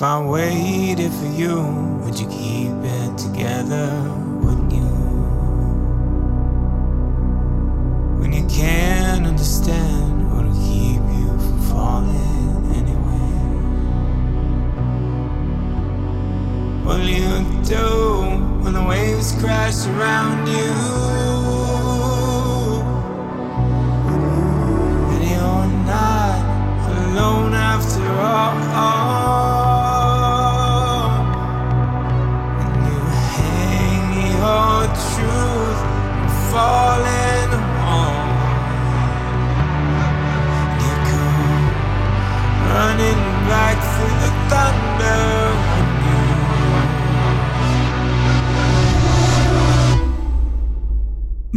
[0.00, 1.60] If I waited for you,
[2.02, 4.02] would you keep it together?
[4.40, 4.88] Wouldn't you?
[8.18, 13.28] When you can't understand what'll keep you from falling anyway.
[16.82, 20.79] What'll you do when the waves crash around you?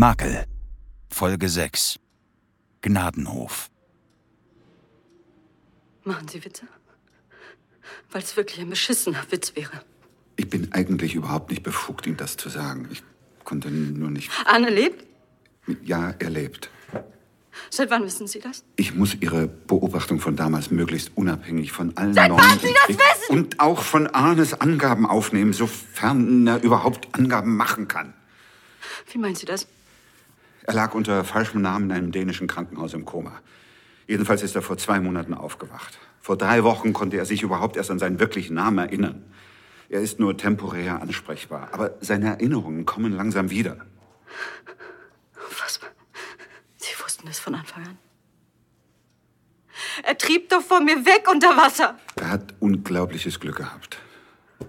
[0.03, 0.43] Makel,
[1.09, 1.97] Folge 6.
[2.81, 3.69] Gnadenhof.
[6.03, 6.67] Machen Sie Witze?
[8.11, 9.81] Weil es wirklich ein beschissener Witz wäre.
[10.35, 12.89] Ich bin eigentlich überhaupt nicht befugt, ihm das zu sagen.
[12.91, 13.01] Ich
[13.45, 14.29] konnte nur nicht.
[14.43, 15.05] Arne lebt?
[15.85, 16.69] Ja, er lebt.
[17.69, 18.65] Seit wann wissen Sie das?
[18.75, 22.89] Ich muss Ihre Beobachtung von damals möglichst unabhängig von allen Seit neuen wann Sie das
[22.89, 23.37] wissen?
[23.37, 28.13] Und auch von Arnes Angaben aufnehmen, sofern er überhaupt Angaben machen kann.
[29.09, 29.65] Wie meinen Sie das?
[30.65, 33.41] Er lag unter falschem Namen in einem dänischen Krankenhaus im Koma.
[34.07, 35.99] Jedenfalls ist er vor zwei Monaten aufgewacht.
[36.21, 39.23] Vor drei Wochen konnte er sich überhaupt erst an seinen wirklichen Namen erinnern.
[39.89, 43.77] Er ist nur temporär ansprechbar, aber seine Erinnerungen kommen langsam wieder.
[45.59, 45.79] Was?
[46.77, 47.97] Sie wussten es von Anfang an.
[50.03, 51.99] Er trieb doch vor mir weg unter Wasser.
[52.15, 53.99] Er hat unglaubliches Glück gehabt.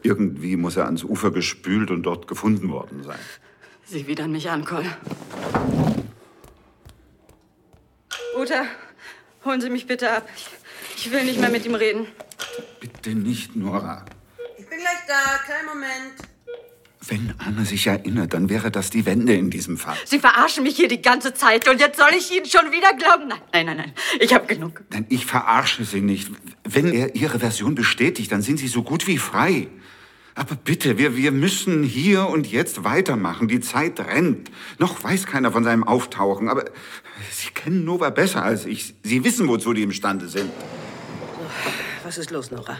[0.02, 3.18] Irgendwie muss er ans Ufer gespült und dort gefunden worden sein.
[3.86, 4.96] Sie widern mich an, Cole.
[8.36, 8.64] Uta,
[9.44, 10.28] holen Sie mich bitte ab.
[10.36, 10.48] Ich,
[10.96, 12.06] ich will nicht mehr mit ihm reden.
[12.80, 14.04] Bitte nicht, Nora.
[14.58, 16.14] Ich bin gleich da, kleinen Moment.
[17.06, 19.96] Wenn Anne sich erinnert, dann wäre das die Wende in diesem Fall.
[20.06, 23.28] Sie verarschen mich hier die ganze Zeit und jetzt soll ich Ihnen schon wieder glauben?
[23.28, 23.92] Nein, nein, nein, nein.
[24.20, 24.82] Ich habe genug.
[24.90, 26.30] Denn ich verarsche Sie nicht.
[26.64, 29.68] Wenn er Ihre Version bestätigt, dann sind Sie so gut wie frei.
[30.36, 33.46] Aber bitte, wir, wir müssen hier und jetzt weitermachen.
[33.46, 34.50] Die Zeit rennt.
[34.78, 36.64] Noch weiß keiner von seinem Auftauchen, aber
[37.30, 38.94] Sie kennen Nova besser als ich.
[39.04, 40.50] Sie wissen, wozu die imstande sind.
[42.02, 42.78] Was ist los, Nora?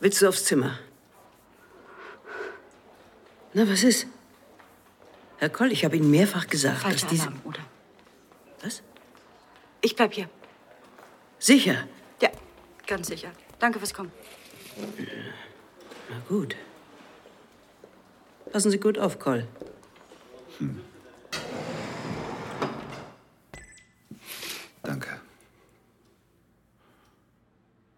[0.00, 0.78] Willst du aufs Zimmer?
[3.54, 4.06] Na, was ist?
[5.38, 7.22] Herr Koll, ich habe Ihnen mehrfach gesagt, Falscher dass diese...
[7.28, 7.60] Alarm, oder?
[8.62, 8.82] Was?
[9.80, 10.28] Ich bleib hier.
[11.38, 11.86] Sicher?
[12.20, 12.30] Ja,
[12.88, 13.30] ganz sicher.
[13.60, 14.10] Danke fürs Kommen.
[16.10, 16.56] Na gut.
[18.52, 19.46] Passen Sie gut auf, Koll.
[24.82, 25.20] Danke.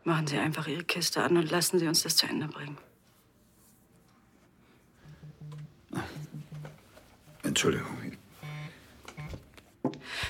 [0.05, 2.79] Machen Sie einfach Ihre Kiste an und lassen Sie uns das zu Ende bringen.
[7.43, 7.91] Entschuldigung.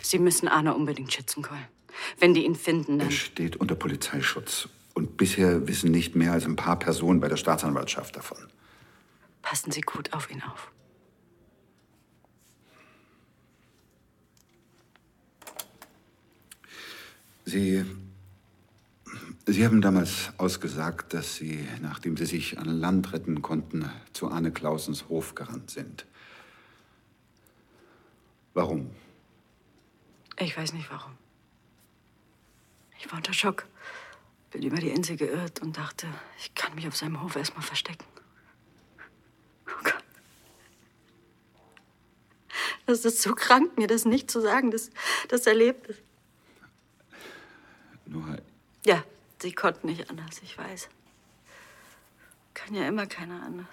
[0.03, 1.69] Sie müssen Arne unbedingt schützen, Cole.
[2.19, 3.09] Wenn die ihn finden, dann.
[3.09, 4.69] Er steht unter Polizeischutz.
[4.95, 8.39] Und bisher wissen nicht mehr als ein paar Personen bei der Staatsanwaltschaft davon.
[9.51, 10.71] Passen Sie gut auf ihn auf.
[17.45, 17.85] Sie.
[19.47, 24.53] Sie haben damals ausgesagt, dass Sie, nachdem Sie sich an Land retten konnten, zu Arne
[24.53, 26.07] Clausens Hof gerannt sind.
[28.55, 28.95] Warum?
[30.39, 31.19] Ich weiß nicht warum.
[33.01, 33.67] Ich war unter Schock.
[34.53, 36.07] Bin über die Insel geirrt und dachte,
[36.39, 38.05] ich kann mich auf seinem Hof erstmal verstecken.
[39.71, 40.05] Oh Gott.
[42.91, 44.91] Das ist so krank, mir das nicht zu sagen, dass
[45.29, 46.03] das erlebt ist.
[48.05, 48.39] Nur,
[48.85, 49.05] Ja,
[49.41, 50.89] sie konnten nicht anders, ich weiß.
[52.53, 53.69] Kann ja immer keiner anders.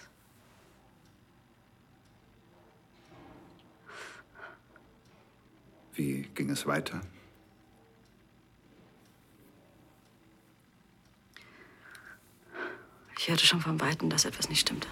[5.96, 7.02] wie ging es weiter?
[13.18, 14.88] Ich hörte schon von Weitem, dass etwas nicht stimmte.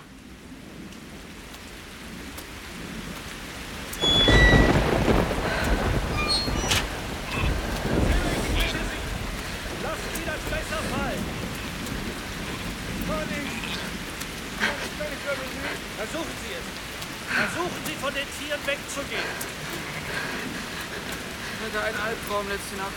[9.84, 11.24] Lassen Sie das Messer fallen!
[13.08, 13.14] Conny!
[15.98, 16.66] Versuchen Sie es!
[17.36, 19.30] Versuchen Sie, von den Tieren wegzugehen!
[21.58, 22.94] Ich hatte einen Albtraum letzte Nacht.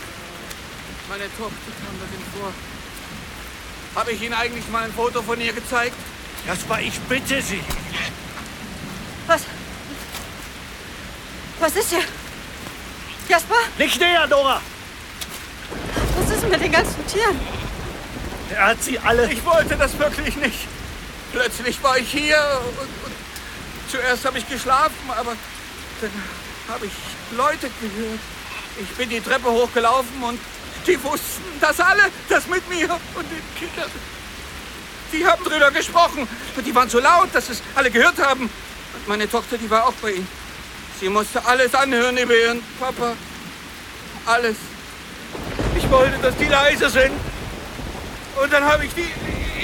[1.09, 2.53] Meine Tochter kam darin vor.
[3.95, 5.95] Habe ich Ihnen eigentlich mal ein Foto von ihr gezeigt?
[6.45, 7.63] Das war ich bitte Sie!
[9.27, 9.41] Was?
[11.59, 12.03] Was ist hier?
[13.27, 14.61] Jasper, Nicht näher, Dora!
[16.19, 17.39] was ist denn mit den ganzen Tieren?
[18.51, 19.31] Er hat sie alle.
[19.31, 20.67] Ich wollte das wirklich nicht.
[21.31, 23.15] Plötzlich war ich hier und, und
[23.89, 25.35] zuerst habe ich geschlafen, aber
[26.01, 26.11] dann
[26.69, 26.91] habe ich
[27.37, 28.19] Leute gehört.
[28.81, 30.39] Ich bin die Treppe hochgelaufen und
[30.87, 33.91] die wussten das alle, das mit mir und den Kindern.
[35.11, 38.43] Die haben drüber gesprochen und die waren so laut, dass es alle gehört haben.
[38.43, 40.27] Und meine Tochter, die war auch bei ihnen.
[40.99, 43.13] Sie musste alles anhören über ihren Papa.
[44.25, 44.55] Alles.
[45.77, 47.11] Ich wollte, dass die leise sind.
[48.43, 49.07] Und dann habe ich die.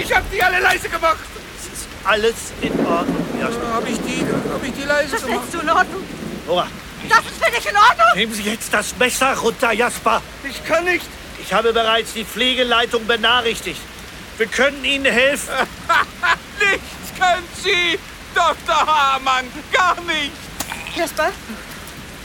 [0.02, 1.18] Ich habe die alle leise gemacht.
[1.58, 3.60] Es ist alles in Ordnung, Jasper.
[3.62, 5.42] Dann habe ich die, habe ich die leise Das gemacht.
[5.44, 6.04] findest du in Ordnung?
[6.48, 6.68] Nora,
[7.10, 8.06] Das ist für dich in Ordnung?
[8.16, 10.22] nehmen Sie jetzt das Messer runter, Jasper.
[10.44, 11.06] Ich kann nicht.
[11.42, 13.80] Ich habe bereits die Pflegeleitung benachrichtigt.
[14.38, 15.50] Wir können Ihnen helfen.
[16.60, 17.98] Nichts können Sie,
[18.34, 18.86] Dr.
[18.86, 19.46] Hamann.
[19.72, 20.32] Gar nicht.
[20.96, 21.30] Jasper,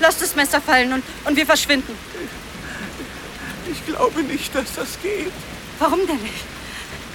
[0.01, 1.97] lass das Messer fallen und, und wir verschwinden.
[3.71, 5.33] Ich glaube nicht, dass das geht.
[5.81, 6.45] Warum denn nicht?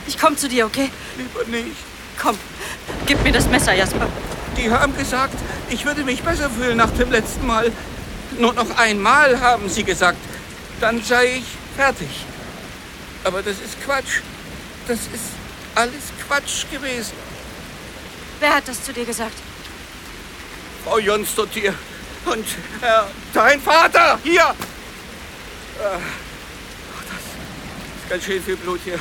[0.07, 0.89] Ich komme zu dir, okay?
[1.17, 1.77] Lieber nicht.
[2.21, 2.37] Komm,
[3.05, 4.07] gib mir das Messer, Jasper.
[4.57, 5.35] Die haben gesagt,
[5.69, 7.71] ich würde mich besser fühlen nach dem letzten Mal.
[8.39, 10.17] Nur noch einmal haben sie gesagt.
[10.81, 11.45] Dann sei ich
[11.77, 12.09] fertig.
[13.23, 14.21] Aber das ist Quatsch.
[14.87, 15.29] Das ist
[15.75, 17.13] alles Quatsch gewesen.
[18.39, 19.35] Wer hat das zu dir gesagt?
[20.83, 21.73] Frau Jonstotier
[22.25, 22.45] und
[22.81, 23.03] äh,
[23.33, 24.55] dein Vater hier.
[25.79, 26.24] Äh,
[28.05, 28.99] ist ganz schön viel Blut hier.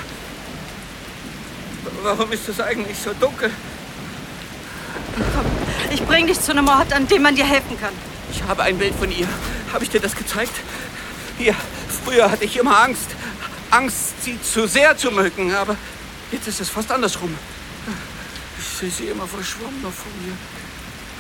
[2.03, 3.51] Warum ist das eigentlich so dunkel?
[5.35, 5.45] Komm,
[5.91, 7.93] ich bring dich zu einem Ort, an dem man dir helfen kann.
[8.33, 9.29] Ich habe ein Bild von ihr.
[9.73, 10.53] Habe ich dir das gezeigt?
[11.37, 11.55] Hier,
[12.05, 13.11] früher hatte ich immer Angst.
[13.71, 15.55] Angst, sie zu sehr zu mögen.
[15.55, 15.77] Aber
[16.33, 17.37] jetzt ist es fast andersrum.
[18.59, 20.35] Ich sehe sie immer verschwommener vor mir.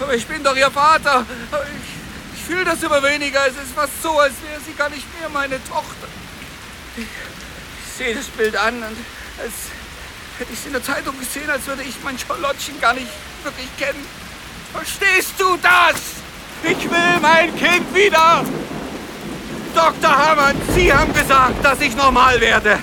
[0.00, 1.26] Aber ich bin doch ihr Vater.
[1.52, 3.46] Ich, ich fühle das immer weniger.
[3.46, 6.08] Es ist fast so, als wäre sie gar nicht mehr meine Tochter.
[6.96, 7.06] Ich
[7.96, 8.96] sehe das Bild an und
[9.40, 9.52] als
[10.38, 13.06] hätte ich sie in der Zeitung gesehen, als würde ich mein Charlottchen gar nicht
[13.42, 14.04] wirklich kennen.
[14.72, 16.00] Verstehst du das?
[16.62, 18.44] Ich will mein Kind wieder!
[19.74, 20.10] Dr.
[20.10, 22.78] Hamann, Sie haben gesagt, dass ich normal werde.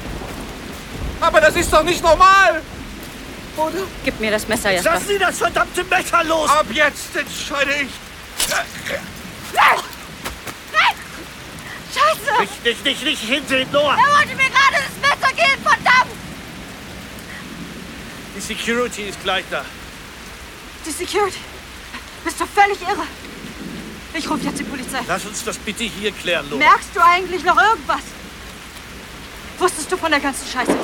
[1.19, 2.61] Aber das ist doch nicht normal!
[3.57, 3.83] Oder?
[4.03, 4.93] Gib mir das Messer, Jasper.
[4.93, 6.49] Lassen Sie das verdammte Messer los!
[6.49, 7.89] Ab jetzt entscheide ich.
[11.93, 12.41] Scheiße!
[12.41, 13.97] Nicht, nicht, nicht, nicht hinsehen, Nora!
[13.97, 16.11] Er wollte mir gerade das Messer geben, verdammt!
[18.35, 19.65] Die Security ist gleich da.
[20.85, 21.39] Die Security.
[22.23, 23.05] Bist du völlig irre?
[24.13, 24.99] Ich rufe jetzt die Polizei.
[25.07, 26.59] Lass uns das bitte hier klären, Nora.
[26.59, 28.01] Merkst du eigentlich noch irgendwas?
[29.57, 30.75] Wusstest du von der ganzen Scheiße?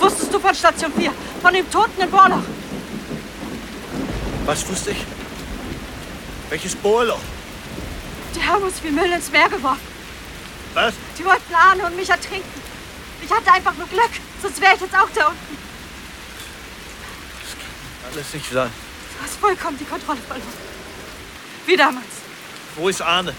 [0.00, 1.12] Wusstest du von Station 4?
[1.42, 2.42] Von dem Toten in Borloch?
[4.46, 5.04] Was wusste ich?
[6.50, 7.20] Welches Bohrloch?
[8.34, 9.86] Die haben uns wie Müll ins Meer geworfen.
[10.74, 10.94] Was?
[11.18, 12.48] Die wollten Arne und mich ertrinken.
[13.24, 14.10] Ich hatte einfach nur Glück,
[14.42, 15.63] sonst wäre ich jetzt auch da unten.
[18.14, 18.70] Nicht sein.
[18.70, 20.46] Du hast vollkommen die Kontrolle verloren.
[21.66, 22.06] Wie damals.
[22.76, 23.34] Wo ist Arne?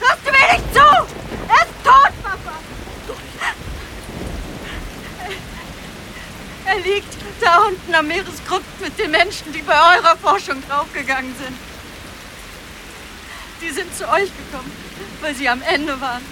[0.00, 0.80] Du mir nicht zu?
[0.80, 2.58] Er ist tot, Papa.
[3.06, 3.56] Doch nicht.
[6.64, 11.56] Er liegt da unten am Meeresgrund mit den Menschen, die bei eurer Forschung draufgegangen sind.
[13.60, 14.72] Die sind zu euch gekommen,
[15.20, 16.24] weil sie am Ende waren.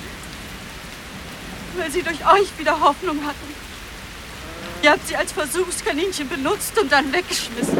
[1.77, 3.68] Weil sie durch euch wieder Hoffnung hatten.
[4.83, 7.77] Ihr habt sie als Versuchskaninchen benutzt und dann weggeschmissen.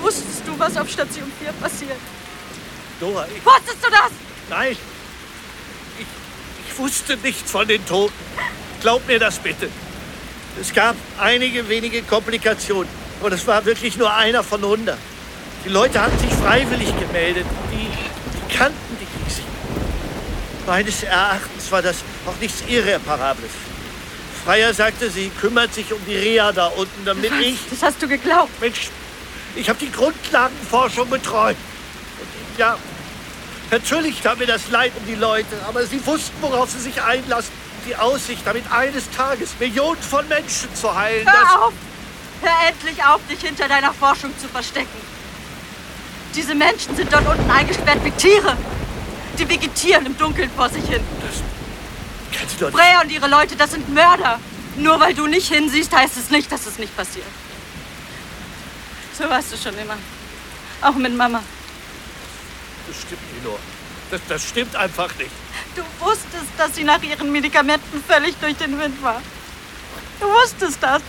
[0.00, 1.96] Wusstest du, was auf Station 4 passiert?
[3.00, 4.10] Nora, ich, Wusstest du das?
[4.50, 4.76] nein.
[5.98, 6.06] Ich,
[6.68, 8.12] ich wusste nichts von den Toten.
[8.80, 9.68] Glaub mir das bitte.
[10.60, 12.88] Es gab einige wenige Komplikationen.
[13.20, 14.98] Aber das war wirklich nur einer von hundert.
[15.64, 17.46] Die Leute hatten sich freiwillig gemeldet.
[17.72, 19.48] Die, die kannten die Risiken.
[20.66, 23.50] Meines Erachtens war das auch nichts Irreparables.
[24.46, 27.58] Freier sagte, sie kümmert sich um die Reha da unten, damit ich...
[27.68, 28.60] Das hast du geglaubt.
[28.60, 28.90] Mensch,
[29.56, 31.56] ich habe die Grundlagenforschung betreut.
[32.20, 32.78] Und ja,
[33.72, 37.50] natürlich tat mir das leid um die Leute, aber sie wussten, worauf sie sich einlassen.
[37.88, 41.34] Die Aussicht, damit eines Tages Millionen von Menschen zu heilen, das...
[41.34, 41.72] Hör auf!
[42.40, 45.00] Hör endlich auf, dich hinter deiner Forschung zu verstecken.
[46.36, 48.56] Diese Menschen sind dort unten eingesperrt wie Tiere.
[49.40, 51.02] Die vegetieren im Dunkeln vor sich hin.
[52.32, 52.72] Kannst du doch.
[52.72, 54.38] Freya und ihre Leute, das sind Mörder.
[54.76, 57.26] Nur weil du nicht hinsiehst, heißt es nicht, dass es nicht passiert.
[59.18, 59.96] So warst du schon immer.
[60.82, 61.42] Auch mit Mama.
[62.86, 63.58] Das stimmt, Nino.
[64.10, 65.30] Das, das stimmt einfach nicht.
[65.74, 69.22] Du wusstest, dass sie nach ihren Medikamenten völlig durch den Wind war.
[70.20, 71.02] Du wusstest das.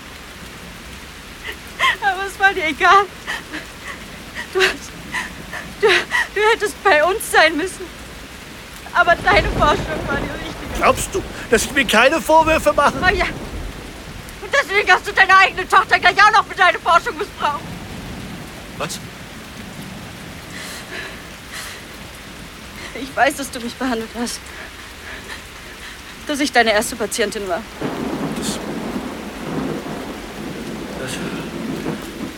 [2.01, 3.05] Aber es war dir egal.
[4.53, 4.91] Du, hast,
[5.81, 7.85] du, du hättest bei uns sein müssen.
[8.93, 10.56] Aber deine Forschung war die richtige.
[10.77, 12.93] Glaubst du, dass ich mir keine Vorwürfe mache?
[13.01, 13.25] Oh ja.
[14.41, 17.61] Und deswegen hast du deine eigene Tochter gleich auch noch für deine Forschung missbraucht.
[18.77, 18.99] Was?
[23.01, 24.39] Ich weiß, dass du mich behandelt hast.
[26.27, 27.61] Dass ich deine erste Patientin war.
[28.37, 28.47] Das,
[30.99, 31.17] das,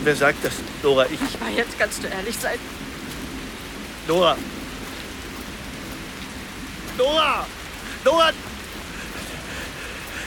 [0.03, 0.53] wer sagt das?
[0.81, 1.19] Nora, ich.
[1.21, 2.57] Ich war jetzt, kannst du ehrlich sein.
[4.07, 4.37] Nora.
[6.97, 7.45] Nora!
[8.09, 8.31] Nora!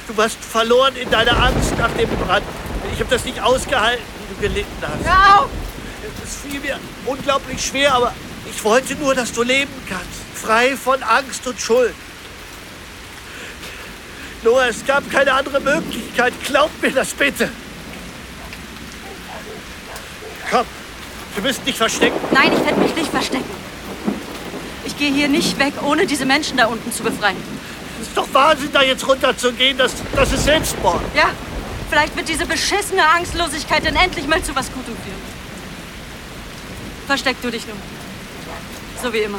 [0.07, 2.45] Du warst verloren in deiner Angst nach dem Brand.
[2.93, 5.41] Ich habe das nicht ausgehalten, wie du gelitten hast.
[5.41, 5.51] Auf!
[6.23, 8.15] Es fiel mir unglaublich schwer, aber
[8.49, 10.07] ich wollte nur, dass du leben kannst.
[10.35, 11.95] Frei von Angst und Schuld.
[14.45, 16.35] Nora, es gab keine andere Möglichkeit.
[16.45, 17.49] Glaub mir das bitte.
[20.51, 20.67] Komm,
[21.35, 22.19] wir müssen dich verstecken.
[22.31, 23.51] Nein, ich werde mich nicht verstecken.
[24.85, 27.62] Ich gehe hier nicht weg, ohne diese Menschen da unten zu befreien.
[28.13, 29.79] Es ist doch Wahnsinn, da jetzt runterzugehen.
[29.79, 31.01] Das, das ist Selbstmord.
[31.17, 31.31] Ja,
[31.89, 35.17] vielleicht wird diese beschissene Angstlosigkeit dann endlich mal zu was Gutem führen.
[37.07, 37.79] Versteck du dich nun.
[39.03, 39.39] So wie immer.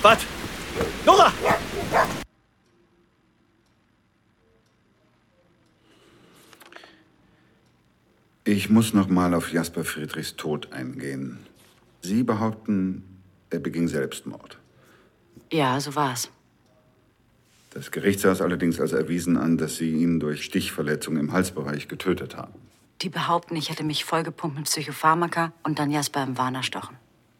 [0.00, 0.24] Warte.
[1.04, 1.30] Nora!
[8.44, 11.44] Ich muss noch mal auf Jasper Friedrichs Tod eingehen.
[12.00, 13.04] Sie behaupten,
[13.50, 14.56] er beging Selbstmord.
[15.52, 16.30] Ja, so war's.
[17.70, 21.86] Das Gericht sah es allerdings als erwiesen an, dass Sie ihn durch Stichverletzung im Halsbereich
[21.86, 22.52] getötet haben.
[23.02, 26.96] Die behaupten, ich hätte mich vollgepumpt mit Psychopharmaka und dann Jasper im Warner stochen.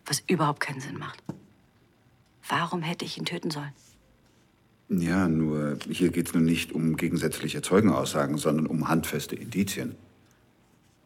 [0.07, 1.23] Was überhaupt keinen Sinn macht.
[2.49, 3.73] Warum hätte ich ihn töten sollen?
[4.89, 9.95] Ja, nur hier geht es nun nicht um gegensätzliche Zeugenaussagen, sondern um handfeste Indizien.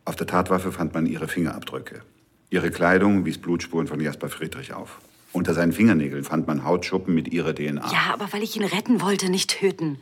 [0.04, 2.02] Auf der Tatwaffe fand man ihre Fingerabdrücke.
[2.50, 5.00] Ihre Kleidung wies Blutspuren von Jasper Friedrich auf.
[5.34, 7.90] Unter seinen Fingernägeln fand man Hautschuppen mit ihrer DNA.
[7.90, 9.98] Ja, aber weil ich ihn retten wollte, nicht töten.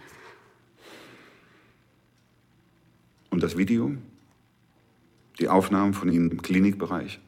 [3.30, 3.96] Und das Video?
[5.38, 7.18] Die Aufnahmen von ihm im Klinikbereich?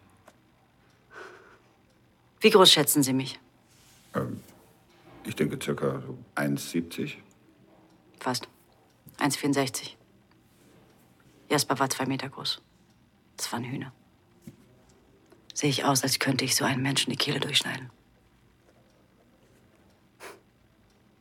[2.40, 3.40] Wie groß schätzen Sie mich?
[4.14, 4.40] Ähm,
[5.24, 7.14] ich denke circa so 1,70.
[8.20, 8.48] Fast.
[9.18, 9.92] 1,64.
[11.48, 12.60] Jasper war zwei Meter groß.
[13.38, 13.92] Das waren Hühner.
[15.54, 17.90] Sehe ich aus, als könnte ich so einen Menschen die Kehle durchschneiden.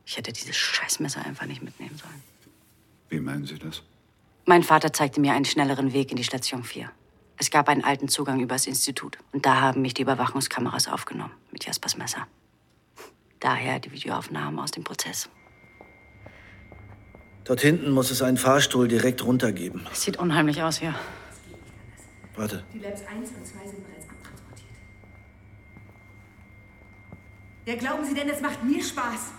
[0.04, 2.22] Ich hätte dieses Scheißmesser einfach nicht mitnehmen sollen.
[3.08, 3.82] Wie meinen Sie das?
[4.44, 6.90] Mein Vater zeigte mir einen schnelleren Weg in die Station 4.
[7.38, 9.18] Es gab einen alten Zugang übers Institut.
[9.32, 11.32] Und da haben mich die Überwachungskameras aufgenommen.
[11.50, 12.26] Mit Jaspers Messer.
[13.40, 15.28] Daher die Videoaufnahmen aus dem Prozess.
[17.44, 19.86] Dort hinten muss es einen Fahrstuhl direkt runter geben.
[19.92, 20.94] Es sieht unheimlich aus hier.
[22.36, 22.64] Warte.
[22.72, 24.70] Die Labs 1 und 2 sind bereits abtransportiert.
[27.66, 29.32] Ja, glauben Sie denn, es macht mir Spaß?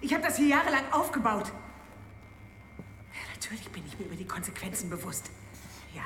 [0.00, 1.52] Ich habe das hier jahrelang aufgebaut.
[3.12, 5.30] Ja, natürlich bin ich mir über die Konsequenzen bewusst.
[5.94, 6.02] Ja,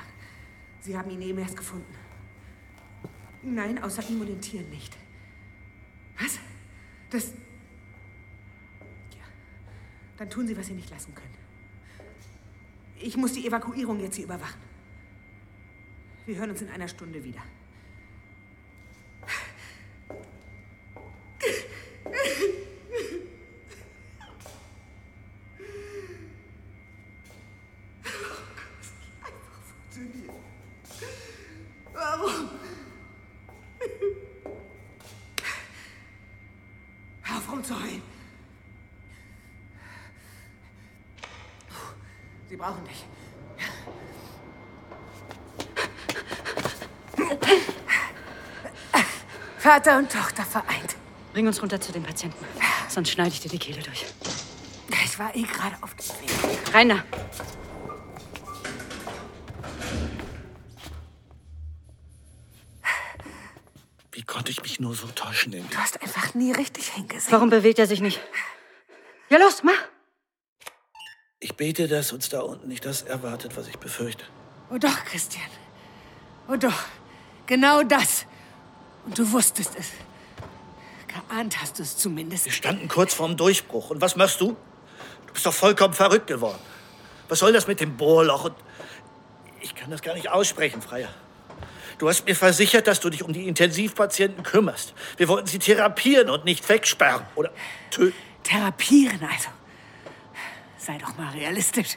[0.81, 1.95] Sie haben ihn eben erst gefunden.
[3.43, 4.97] Nein, außer ihm und den Tieren nicht.
[6.21, 6.39] Was?
[7.11, 7.29] Das.
[9.17, 9.25] Ja,
[10.19, 11.35] dann tun Sie, was Sie nicht lassen können.
[13.01, 14.61] Ich muss die Evakuierung jetzt hier überwachen.
[16.27, 17.43] Wir hören uns in einer Stunde wieder.
[29.23, 29.51] Einfach
[29.81, 30.35] funktioniert.
[31.95, 32.51] Warum?
[37.23, 38.03] Hör auf rumzuheulen.
[42.49, 43.05] Sie brauchen dich.
[49.69, 50.97] Vater und Tochter vereint.
[51.35, 52.43] Bring uns runter zu den Patienten.
[52.89, 54.07] Sonst schneide ich dir die Kehle durch.
[55.05, 56.75] Ich war eh gerade auf dem Weg.
[56.75, 57.05] Rainer,
[64.11, 67.31] Wie konnte ich mich nur so täuschen in Du hast einfach nie richtig hingesehen.
[67.31, 68.23] warum bewegt er sich nicht?
[69.29, 69.85] Ja, los, mach!
[71.41, 74.25] Ich bete, dass uns da unten nicht das erwartet, was ich befürchte.
[74.71, 75.45] Oh doch, Christian.
[76.49, 76.87] Oh doch.
[77.45, 78.25] Genau das.
[79.09, 79.93] Und du wusstest es.
[81.07, 82.45] Geahnt hast du es zumindest.
[82.45, 83.89] Wir standen kurz vorm Durchbruch.
[83.89, 84.55] Und was machst du?
[85.27, 86.59] Du bist doch vollkommen verrückt geworden.
[87.27, 88.45] Was soll das mit dem Bohrloch?
[88.45, 88.55] Und
[89.63, 91.09] ich kann das gar nicht aussprechen, Freier.
[91.97, 94.93] Du hast mir versichert, dass du dich um die Intensivpatienten kümmerst.
[95.17, 97.51] Wir wollten sie therapieren und nicht wegsperren oder
[97.91, 98.15] töten.
[98.43, 99.49] Therapieren also.
[100.77, 101.97] Sei doch mal realistisch.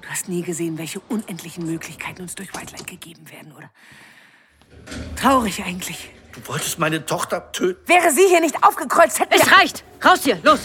[0.00, 3.70] Du hast nie gesehen, welche unendlichen Möglichkeiten uns durch Whiteline gegeben werden, oder?
[5.16, 6.10] Traurig eigentlich.
[6.32, 7.86] Du wolltest meine Tochter töten.
[7.88, 9.84] Wäre sie hier nicht aufgekreuzt, hätten Es reicht!
[10.04, 10.38] Raus hier!
[10.42, 10.60] Los!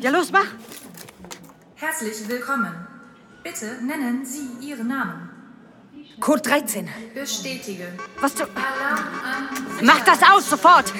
[0.00, 0.46] Ja, los, mach!
[1.74, 2.74] Herzlich willkommen.
[3.42, 5.30] Bitte nennen Sie Ihren Namen.
[6.20, 6.88] Code 13.
[7.14, 7.92] Bestätige.
[8.20, 8.44] Was du.
[8.44, 10.92] Alarm an Mach das aus, sofort!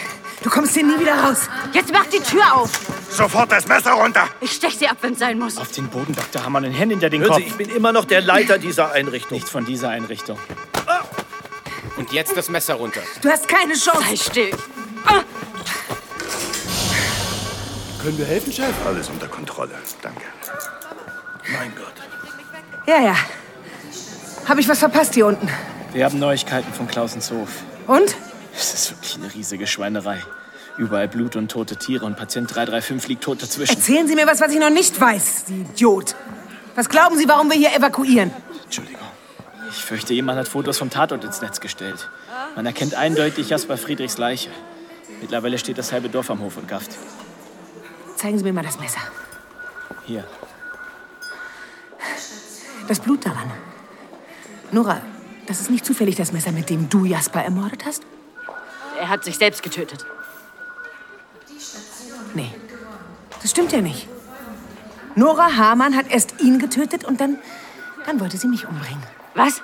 [0.42, 1.48] Du kommst hier nie wieder raus.
[1.72, 2.70] Jetzt mach die Tür auf!
[3.10, 4.28] Sofort das Messer runter!
[4.40, 5.56] Ich stech sie ab, wenn's sein muss.
[5.56, 6.44] Auf den Boden, Dr.
[6.44, 7.42] Hammer, den Händen hinter den Hören Kopf.
[7.42, 9.38] Sie, ich bin immer noch der Leiter dieser Einrichtung.
[9.38, 10.38] Nicht von dieser Einrichtung.
[11.96, 13.00] Und jetzt das Messer runter.
[13.22, 14.04] Du hast keine Chance.
[14.08, 14.50] Sei still.
[18.00, 18.74] Können wir helfen, Chef?
[18.86, 19.74] Alles unter Kontrolle.
[20.00, 20.22] Danke.
[21.52, 21.94] Mein Gott.
[22.86, 23.16] Ja, ja.
[24.48, 25.48] Habe ich was verpasst hier unten?
[25.92, 27.48] Wir haben Neuigkeiten von Klausenshof.
[27.86, 28.14] Und?
[28.54, 30.22] Es ist wirklich eine riesige Schweinerei.
[30.78, 33.75] Überall Blut und tote Tiere und Patient 335 liegt tot dazwischen.
[33.75, 36.14] Erzählen Sie mir was, was ich noch nicht weiß, Sie Idiot.
[36.76, 38.30] Was glauben Sie, warum wir hier evakuieren?
[38.62, 39.00] Entschuldigung.
[39.70, 42.08] Ich fürchte, jemand hat Fotos vom Tatort ins Netz gestellt.
[42.54, 44.50] Man erkennt eindeutig Jasper Friedrichs Leiche.
[45.20, 46.92] Mittlerweile steht das halbe Dorf am Hof und gafft.
[48.16, 49.00] Zeigen Sie mir mal das Messer.
[50.06, 50.25] Hier.
[52.87, 53.50] Das Blut daran.
[54.70, 55.00] Nora,
[55.47, 58.04] das ist nicht zufällig das Messer, mit dem du Jasper ermordet hast?
[59.00, 60.06] Er hat sich selbst getötet.
[62.35, 62.50] Nee,
[63.42, 64.06] das stimmt ja nicht.
[65.14, 67.38] Nora Hamann hat erst ihn getötet und dann,
[68.06, 69.02] dann wollte sie mich umbringen.
[69.35, 69.61] Was?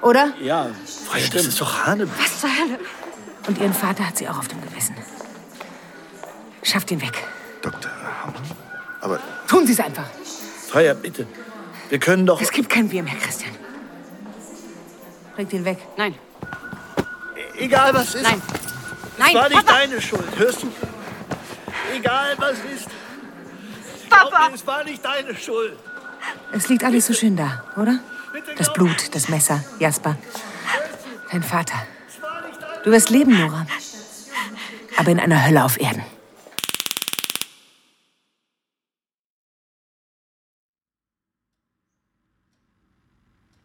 [0.00, 0.32] Oder?
[0.40, 0.66] Ja,
[1.08, 2.08] Freya, das ist doch Hane.
[2.20, 2.78] Was zur Hölle?
[3.46, 4.94] Und ihren Vater hat sie auch auf dem Gewissen.
[6.62, 7.24] Schafft ihn weg.
[7.62, 7.90] Dr.
[8.22, 8.34] Hammer?
[9.00, 10.04] Aber Tun Sie es einfach.
[10.68, 11.26] Freya, bitte.
[11.88, 12.40] Wir können doch.
[12.40, 13.50] Es gibt kein Wir mehr, Christian.
[15.34, 15.78] Bringt ihn weg.
[15.96, 16.14] Nein,
[17.58, 18.22] Egal was ist.
[18.22, 18.40] nein.
[18.46, 19.78] Es Nein, war nicht Papa!
[19.78, 20.24] deine Schuld.
[20.36, 20.68] Hörst du?
[21.94, 22.88] Egal was ist.
[24.08, 24.28] Papa!
[24.28, 25.78] Glaub es war nicht deine Schuld.
[26.52, 27.98] Es liegt alles so schön da, oder?
[28.56, 30.16] Das Blut, das Messer, Jasper.
[31.30, 31.86] Dein Vater.
[32.84, 33.66] Du wirst leben, Nora.
[34.96, 36.04] Aber in einer Hölle auf Erden.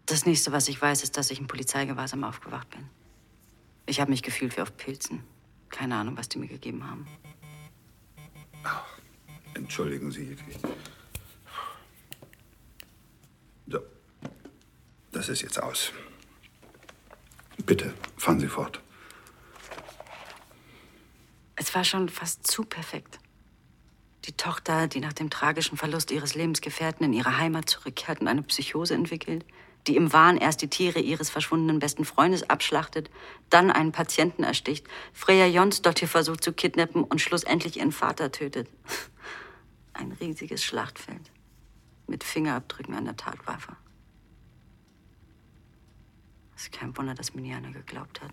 [0.05, 2.89] Das nächste, was ich weiß, ist, dass ich im Polizeigewahrsam aufgewacht bin.
[3.85, 5.23] Ich habe mich gefühlt wie auf Pilzen.
[5.69, 7.05] Keine Ahnung, was die mir gegeben haben.
[9.57, 10.37] Entschuldigen Sie.
[13.67, 13.79] So.
[15.11, 15.91] Das ist jetzt aus.
[17.65, 18.81] Bitte, fahren Sie fort.
[21.55, 23.19] Es war schon fast zu perfekt.
[24.25, 28.43] Die Tochter, die nach dem tragischen Verlust ihres Lebensgefährten in ihre Heimat zurückkehrt und eine
[28.43, 29.45] Psychose entwickelt,
[29.87, 33.09] die im Wahn erst die Tiere ihres verschwundenen besten Freundes abschlachtet,
[33.49, 38.67] dann einen Patienten ersticht, Freya Jonsdott hier versucht zu kidnappen und schlussendlich ihren Vater tötet.
[39.97, 41.31] Ein riesiges Schlachtfeld
[42.07, 43.75] mit Fingerabdrücken an der Tatwaffe.
[46.55, 48.31] Es ist kein Wunder, dass mir einer geglaubt hat.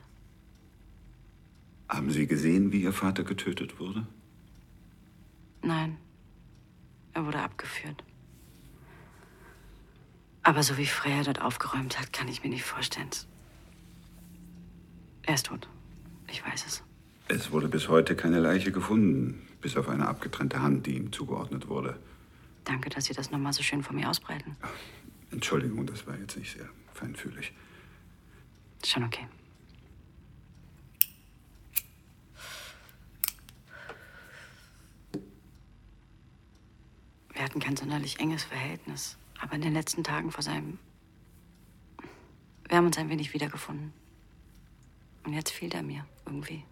[1.89, 4.07] Haben Sie gesehen, wie Ihr Vater getötet wurde?
[5.63, 5.97] Nein,
[7.15, 8.05] er wurde abgeführt.
[10.43, 13.09] Aber so wie Freya dort aufgeräumt hat, kann ich mir nicht vorstellen.
[15.23, 15.67] Er ist tot.
[16.29, 16.83] Ich weiß es.
[17.29, 21.69] Es wurde bis heute keine Leiche gefunden, bis auf eine abgetrennte Hand, die ihm zugeordnet
[21.69, 21.99] wurde.
[22.65, 24.59] Danke, dass Sie das nochmal so schön von mir ausbreiten.
[25.31, 27.51] Entschuldigung, das war jetzt nicht sehr feinfühlig.
[28.85, 29.27] Schon okay.
[37.33, 40.79] Wir hatten kein sonderlich enges Verhältnis, aber in den letzten Tagen vor seinem.
[42.69, 43.95] Wir haben uns ein wenig wiedergefunden.
[45.25, 46.65] Und jetzt fehlt er mir irgendwie.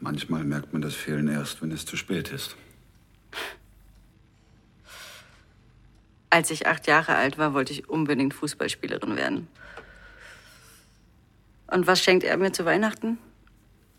[0.00, 2.56] Manchmal merkt man das Fehlen erst, wenn es zu spät ist.
[6.30, 9.48] Als ich acht Jahre alt war, wollte ich unbedingt Fußballspielerin werden.
[11.68, 13.18] Und was schenkt er mir zu Weihnachten?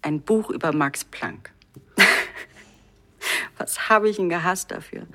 [0.01, 1.51] Ein Buch über Max Planck.
[3.57, 5.07] was habe ich ihn gehasst dafür?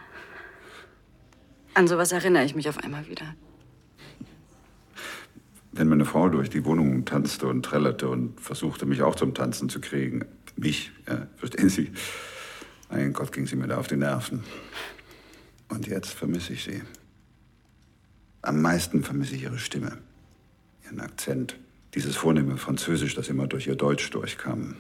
[1.75, 3.35] An sowas erinnere ich mich auf einmal wieder.
[5.73, 9.69] Wenn meine Frau durch die Wohnung tanzte und trällerte und versuchte, mich auch zum Tanzen
[9.69, 10.25] zu kriegen,
[10.57, 11.93] mich, ja, verstehen Sie?
[12.91, 14.43] Mein Gott, ging sie mir da auf die Nerven.
[15.69, 16.83] Und jetzt vermisse ich sie.
[18.43, 19.99] Am meisten vermisse ich ihre Stimme,
[20.85, 21.57] ihren Akzent,
[21.95, 24.75] dieses vornehme Französisch, das immer durch ihr Deutsch durchkam.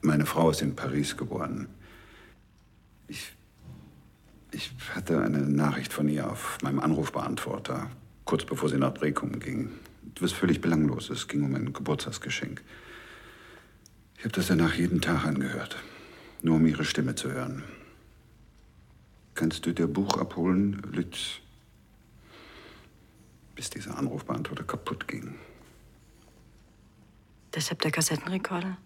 [0.00, 1.66] Meine Frau ist in Paris geboren.
[3.08, 3.32] Ich,
[4.52, 7.90] ich hatte eine Nachricht von ihr auf meinem Anrufbeantworter,
[8.24, 9.70] kurz bevor sie nach Brekum ging.
[10.14, 11.22] Etwas völlig Belangloses.
[11.22, 12.62] Es ging um ein Geburtstagsgeschenk.
[14.18, 15.76] Ich habe das danach jeden Tag angehört,
[16.42, 17.62] nur um ihre Stimme zu hören.
[19.34, 21.40] Kannst du dir Buch abholen, Lütz?
[23.54, 25.34] Bis dieser Anrufbeantworter kaputt ging.
[27.54, 28.78] Deshalb der Kassettenrekorder?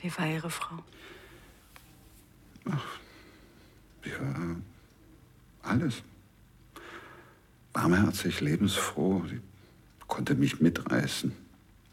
[0.00, 0.78] Wie war Ihre Frau?
[4.04, 4.56] Ja,
[5.62, 6.02] alles.
[7.72, 9.24] Warmherzig, lebensfroh.
[9.28, 9.40] Sie
[10.08, 11.32] konnte mich mitreißen.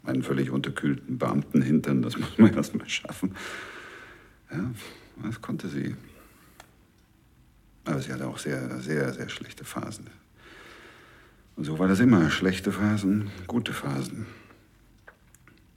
[0.02, 3.36] Meinen völlig unterkühlten Beamtenhintern, das muss man erst mal schaffen.
[4.50, 4.72] Ja,
[5.22, 5.94] das konnte sie.
[7.84, 10.08] Aber sie hatte auch sehr, sehr, sehr schlechte Phasen.
[11.54, 12.30] Und so war das immer.
[12.30, 14.26] Schlechte Phasen, gute Phasen.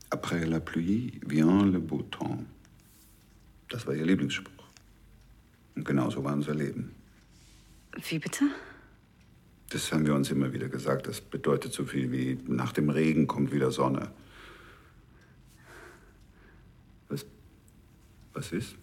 [0.10, 2.44] Après la pluie vient le beau temps.
[3.70, 4.66] Das war ihr Lieblingsspruch.
[5.76, 6.96] Und genauso war unser Leben.
[8.10, 8.46] Wie bitte?
[9.70, 11.08] Das haben wir uns immer wieder gesagt.
[11.08, 14.12] Das bedeutet so viel wie nach dem Regen kommt wieder Sonne.
[17.08, 17.26] Was,
[18.34, 18.76] was ist?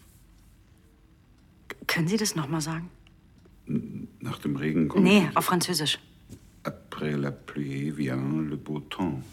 [1.86, 2.90] Können Sie das nochmal sagen?
[4.20, 5.04] Nach dem Regen kommt.
[5.04, 5.98] Nee, auf Französisch.
[6.62, 9.24] Après la pluie vient le beau temps.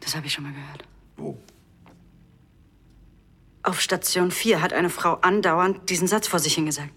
[0.00, 0.84] Das habe ich schon mal gehört.
[1.16, 1.38] Wo?
[3.62, 6.92] Auf Station 4 hat eine Frau andauernd diesen Satz vor sich hingesagt.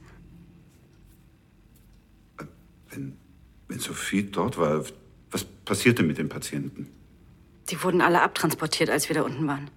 [3.72, 4.84] Wenn Sophie dort war,
[5.32, 6.90] was passierte mit den Patienten?
[7.70, 9.72] Die wurden alle abtransportiert, als wir da unten waren.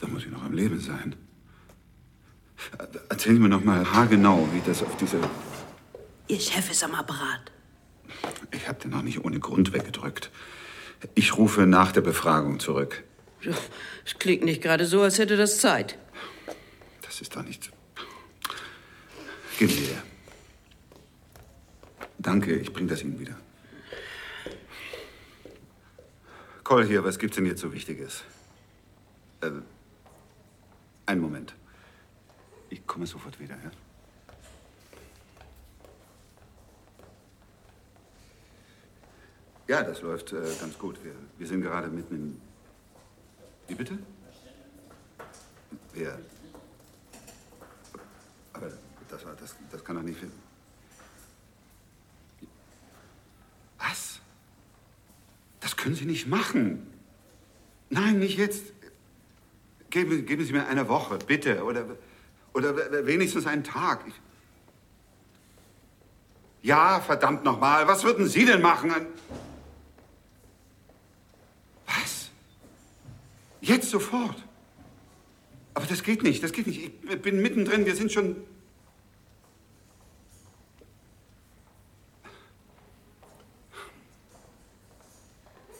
[0.00, 1.14] Da muss sie noch am Leben sein.
[3.08, 5.20] Erzählen Sie mir noch mal haargenau, wie das auf diese...
[6.26, 7.52] Ihr Chef ist am Apparat.
[8.50, 10.32] Ich habe den noch nicht ohne Grund weggedrückt.
[11.14, 13.04] Ich rufe nach der Befragung zurück.
[14.04, 15.96] Es klingt nicht gerade so, als hätte das Zeit.
[17.02, 17.70] Das ist doch nicht...
[19.60, 20.02] Sie her.
[22.18, 23.36] Danke, ich bringe das Ihnen wieder.
[26.64, 28.24] Call hier, was gibt's denn jetzt so Wichtiges?
[29.40, 29.50] Äh,
[31.06, 31.54] einen Moment.
[32.70, 33.70] Ich komme sofort wieder, ja?
[39.68, 41.02] Ja, das läuft äh, ganz gut.
[41.02, 42.40] Wir, wir sind gerade mitten in.
[43.66, 43.98] Wie bitte?
[45.92, 46.18] Wer?
[48.52, 48.70] Aber
[49.08, 50.18] das, das, das kann doch nicht.
[53.78, 54.20] Was?
[55.60, 56.84] Das können Sie nicht machen.
[57.90, 58.72] Nein, nicht jetzt.
[59.88, 61.62] Geben, geben Sie mir eine Woche, bitte.
[61.62, 61.84] Oder,
[62.54, 64.00] oder wenigstens einen Tag.
[64.08, 64.14] Ich
[66.62, 67.86] ja, verdammt nochmal.
[67.86, 68.90] Was würden Sie denn machen?
[71.86, 72.30] Was?
[73.60, 74.42] Jetzt sofort?
[75.72, 76.80] Aber das geht nicht, das geht nicht.
[77.08, 78.34] Ich bin mittendrin, wir sind schon.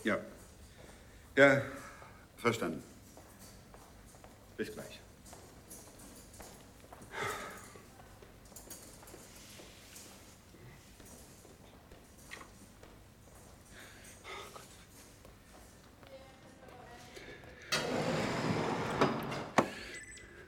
[0.07, 0.19] Ja.
[1.37, 1.61] Ja,
[2.38, 2.83] verstanden.
[4.57, 5.01] Bis gleich.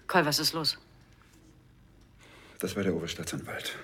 [0.06, 0.78] Col, was ist los?
[2.60, 3.76] Das war der Oberstaatsanwalt.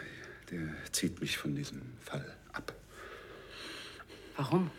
[0.51, 2.73] Der zieht mich von diesem Fall ab.
[4.37, 4.71] Warum?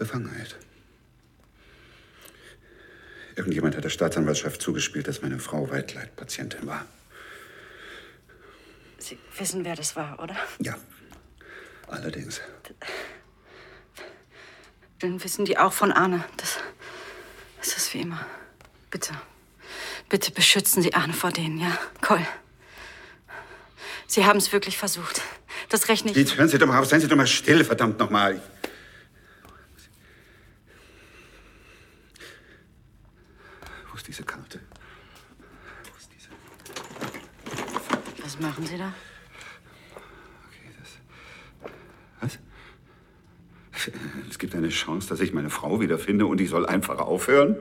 [0.00, 0.56] Befangenheit.
[3.36, 6.84] Irgendjemand hat der Staatsanwaltschaft zugespielt, dass meine Frau Weitleitpatientin war.
[8.98, 10.36] Sie wissen, wer das war, oder?
[10.58, 10.76] Ja,
[11.86, 12.40] allerdings.
[14.98, 16.24] Dann wissen die auch von Arne.
[16.36, 16.58] Das,
[17.58, 18.24] das ist wie immer.
[18.90, 19.14] Bitte.
[20.08, 21.78] Bitte beschützen Sie Arne vor denen, ja?
[22.00, 22.26] Col.
[24.06, 25.22] Sie haben es wirklich versucht.
[25.68, 26.16] Das rechne ich.
[26.16, 28.40] Jetzt hören Sie doch mal auf, seien Sie doch mal still, verdammt nochmal.
[33.90, 34.60] Wo ist diese Karte?
[38.22, 38.92] Was machen Sie da?
[44.60, 47.56] Es gibt eine Chance, dass ich meine Frau wiederfinde und ich soll einfach aufhören?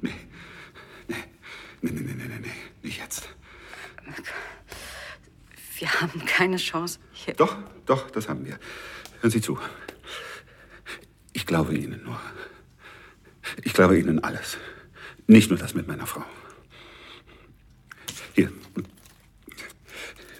[0.00, 0.12] nee.
[1.08, 1.16] Nee.
[1.82, 2.52] Nee, nee, nee, nee, nee, nee.
[2.82, 3.28] Nicht jetzt.
[5.78, 6.98] Wir haben keine Chance.
[7.12, 7.34] Hier.
[7.34, 8.58] Doch, doch, das haben wir.
[9.20, 9.58] Hören Sie zu.
[11.32, 12.20] Ich glaube Ihnen nur.
[13.62, 14.58] Ich glaube Ihnen alles.
[15.26, 16.24] Nicht nur das mit meiner Frau.
[18.34, 18.52] Hier.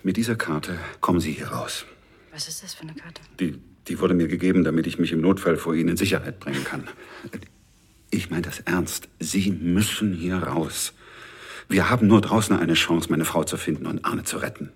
[0.02, 1.86] Mit dieser Karte kommen Sie hier raus.
[2.32, 3.22] Was ist das für eine Karte?
[3.38, 6.64] Die, die wurde mir gegeben, damit ich mich im Notfall vor Ihnen in Sicherheit bringen
[6.64, 6.88] kann.
[8.10, 9.08] Ich meine das ernst.
[9.20, 10.92] Sie müssen hier raus.
[11.68, 14.70] Wir haben nur draußen eine Chance, meine Frau zu finden und Arne zu retten.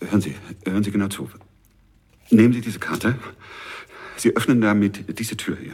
[0.00, 0.34] Hören Sie,
[0.66, 1.30] hören Sie genau zu.
[2.30, 3.18] Nehmen Sie diese Karte.
[4.16, 5.72] Sie öffnen damit diese Tür hier.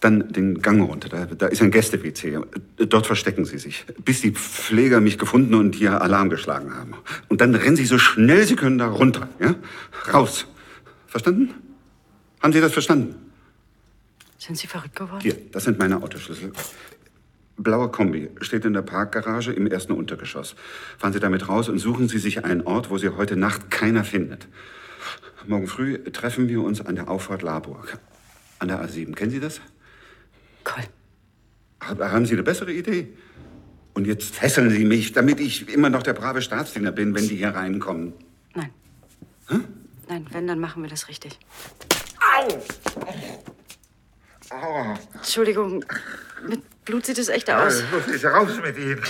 [0.00, 1.08] Dann den Gang runter.
[1.08, 2.38] Da, da ist ein Gäste-WC.
[2.88, 6.94] Dort verstecken Sie sich, bis die Pfleger mich gefunden und hier Alarm geschlagen haben.
[7.28, 9.28] Und dann rennen Sie so schnell Sie können da runter.
[9.40, 9.54] Ja?
[10.12, 10.46] Raus.
[11.06, 11.50] Verstanden?
[12.40, 13.14] Haben Sie das verstanden?
[14.38, 15.20] Sind Sie verrückt geworden?
[15.22, 16.52] Hier, das sind meine Autoschlüssel.
[17.56, 20.56] Blauer Kombi steht in der Parkgarage im ersten Untergeschoss.
[20.98, 24.04] Fahren Sie damit raus und suchen Sie sich einen Ort, wo Sie heute Nacht keiner
[24.04, 24.48] findet.
[25.46, 27.98] Morgen früh treffen wir uns an der Auffahrt Larburg.
[28.58, 29.14] An der A7.
[29.14, 29.60] Kennen Sie das?
[30.64, 30.84] Cool.
[31.80, 33.08] Haben Sie eine bessere Idee?
[33.94, 37.36] Und jetzt fesseln Sie mich, damit ich immer noch der brave Staatsdiener bin, wenn die
[37.36, 38.14] hier reinkommen.
[38.54, 38.70] Nein.
[39.46, 39.64] Hm?
[40.08, 41.38] Nein, wenn, dann machen wir das richtig.
[42.20, 42.62] Au!
[44.50, 44.98] Aua.
[45.14, 45.84] Entschuldigung,
[46.48, 47.82] mit Blut sieht es echt aus.
[47.90, 49.00] Los ist raus mit Ihnen.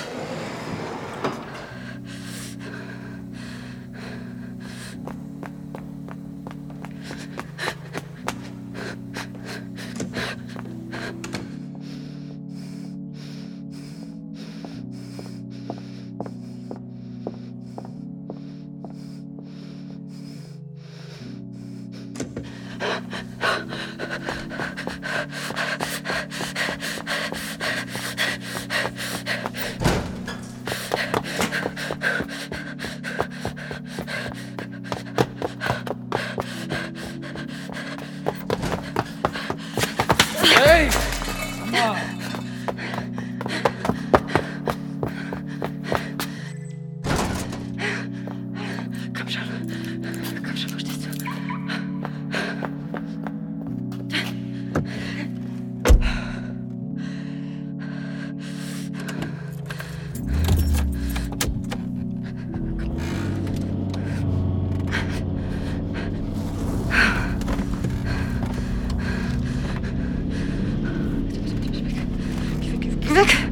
[73.15, 73.52] çıktık.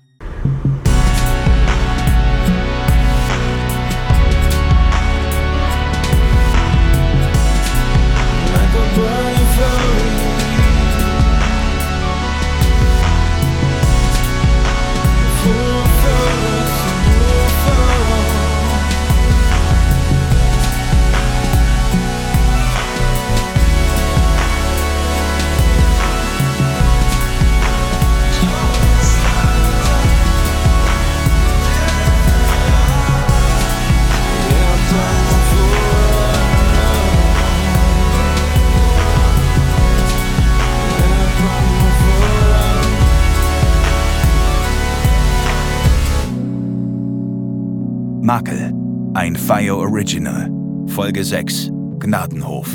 [48.31, 48.71] Makel.
[49.13, 50.49] Ein Fire Original.
[50.87, 51.69] Folge 6.
[51.99, 52.65] Gnadenhof.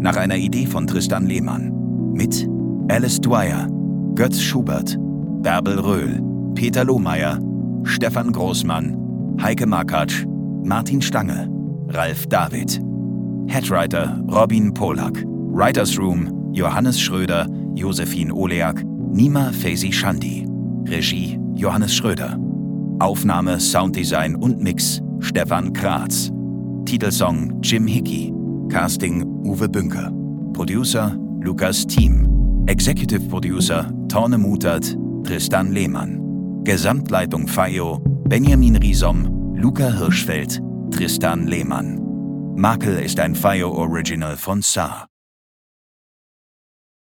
[0.00, 1.70] Nach einer Idee von Tristan Lehmann.
[2.14, 2.48] Mit
[2.88, 3.68] Alice Dwyer,
[4.16, 4.98] Götz Schubert,
[5.40, 6.20] Bärbel Röhl,
[6.56, 7.38] Peter Lohmeier,
[7.84, 10.26] Stefan Großmann, Heike Makatsch,
[10.64, 11.48] Martin Stange,
[11.90, 12.80] Ralf David.
[13.46, 15.22] Headwriter Robin Polak.
[15.24, 17.46] Writers Room Johannes Schröder,
[17.76, 20.44] Josephine Oleak, Nima Faisi Shandi.
[20.88, 22.43] Regie Johannes Schröder.
[22.98, 26.30] Aufnahme, Sounddesign und Mix Stefan Kratz.
[26.84, 28.32] Titelsong Jim Hickey.
[28.68, 30.12] Casting Uwe Bünker.
[30.52, 32.64] Producer Lukas Thiem.
[32.66, 36.20] Executive Producer Torne Mutert, Tristan Lehmann.
[36.64, 42.00] Gesamtleitung FAIO Benjamin Riesom, Luca Hirschfeld, Tristan Lehmann.
[42.56, 45.06] Makel ist ein FAIO Original von Saar.